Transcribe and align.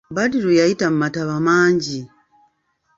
Badru 0.15 0.51
yayita 0.59 0.85
mu 0.91 0.97
mataba 1.03 1.35
mangi. 1.47 1.99